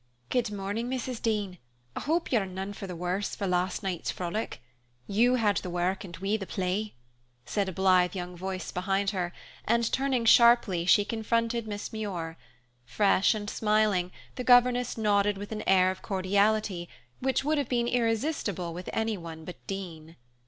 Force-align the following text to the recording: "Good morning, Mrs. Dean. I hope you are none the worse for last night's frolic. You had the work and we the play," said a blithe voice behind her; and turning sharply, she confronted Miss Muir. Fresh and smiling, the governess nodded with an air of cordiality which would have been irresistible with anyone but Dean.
"Good 0.29 0.49
morning, 0.51 0.89
Mrs. 0.89 1.21
Dean. 1.21 1.59
I 1.95 1.99
hope 1.99 2.31
you 2.31 2.39
are 2.39 2.45
none 2.47 2.71
the 2.71 2.95
worse 2.95 3.35
for 3.35 3.45
last 3.45 3.83
night's 3.83 4.09
frolic. 4.09 4.59
You 5.05 5.35
had 5.35 5.57
the 5.57 5.69
work 5.69 6.03
and 6.03 6.17
we 6.17 6.37
the 6.37 6.47
play," 6.47 6.95
said 7.45 7.69
a 7.69 7.71
blithe 7.71 8.13
voice 8.13 8.71
behind 8.71 9.11
her; 9.11 9.31
and 9.63 9.91
turning 9.93 10.25
sharply, 10.25 10.87
she 10.87 11.05
confronted 11.05 11.67
Miss 11.67 11.93
Muir. 11.93 12.35
Fresh 12.83 13.35
and 13.35 13.47
smiling, 13.47 14.11
the 14.37 14.43
governess 14.43 14.97
nodded 14.97 15.37
with 15.37 15.51
an 15.51 15.61
air 15.67 15.91
of 15.91 16.01
cordiality 16.01 16.89
which 17.19 17.43
would 17.43 17.59
have 17.59 17.69
been 17.69 17.87
irresistible 17.87 18.73
with 18.73 18.89
anyone 18.93 19.45
but 19.45 19.57
Dean. 19.67 20.15